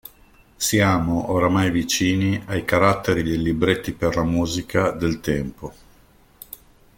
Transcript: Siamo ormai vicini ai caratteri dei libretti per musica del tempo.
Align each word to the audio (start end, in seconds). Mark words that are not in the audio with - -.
Siamo 0.55 1.29
ormai 1.29 1.69
vicini 1.69 2.41
ai 2.47 2.65
caratteri 2.65 3.21
dei 3.21 3.39
libretti 3.39 3.91
per 3.93 4.17
musica 4.21 4.89
del 4.89 5.19
tempo. 5.19 5.73